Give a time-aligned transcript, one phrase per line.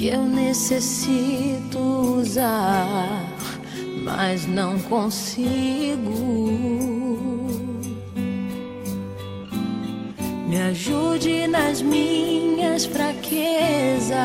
[0.00, 3.22] que eu necessito usar,
[4.02, 5.98] mas não consigo.
[10.48, 14.16] Me ajude nas minhas fraquezas.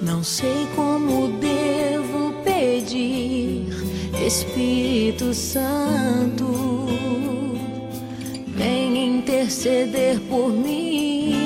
[0.00, 3.66] Não sei como devo pedir,
[4.24, 6.86] Espírito Santo,
[8.56, 11.45] vem interceder por mim.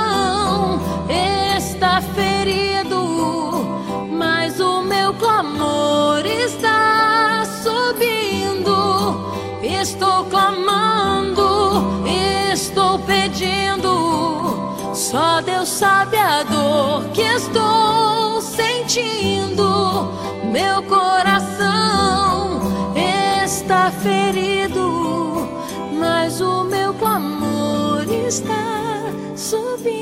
[15.43, 20.11] Deus sabe a dor que estou sentindo.
[20.51, 22.61] Meu coração
[22.95, 25.47] está ferido,
[25.99, 29.03] mas o meu clamor está
[29.35, 30.01] subindo.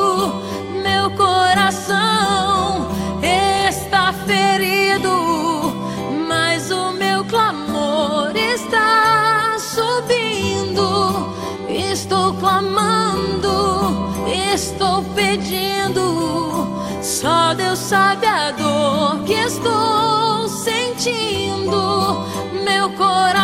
[12.41, 14.09] Clamando,
[14.53, 16.67] estou pedindo.
[17.01, 22.25] Só Deus sabe a dor que estou sentindo.
[22.65, 23.40] Meu coração